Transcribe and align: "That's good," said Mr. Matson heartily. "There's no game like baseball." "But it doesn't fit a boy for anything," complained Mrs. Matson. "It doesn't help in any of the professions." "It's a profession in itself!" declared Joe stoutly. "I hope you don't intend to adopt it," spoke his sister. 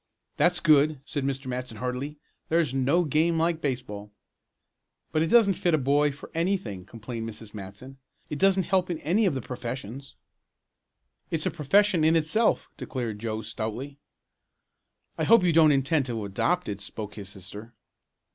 "That's 0.35 0.59
good," 0.59 0.99
said 1.05 1.23
Mr. 1.25 1.45
Matson 1.45 1.77
heartily. 1.77 2.17
"There's 2.49 2.73
no 2.73 3.03
game 3.03 3.37
like 3.37 3.61
baseball." 3.61 4.11
"But 5.11 5.21
it 5.21 5.27
doesn't 5.29 5.53
fit 5.53 5.75
a 5.75 5.77
boy 5.77 6.11
for 6.11 6.31
anything," 6.33 6.85
complained 6.85 7.29
Mrs. 7.29 7.53
Matson. 7.53 7.99
"It 8.27 8.39
doesn't 8.39 8.63
help 8.63 8.89
in 8.89 8.97
any 9.01 9.27
of 9.27 9.35
the 9.35 9.43
professions." 9.43 10.15
"It's 11.29 11.45
a 11.45 11.51
profession 11.51 12.03
in 12.03 12.15
itself!" 12.15 12.71
declared 12.77 13.19
Joe 13.19 13.43
stoutly. 13.43 13.99
"I 15.19 15.23
hope 15.23 15.43
you 15.43 15.53
don't 15.53 15.71
intend 15.71 16.07
to 16.07 16.25
adopt 16.25 16.67
it," 16.67 16.81
spoke 16.81 17.13
his 17.13 17.29
sister. 17.29 17.75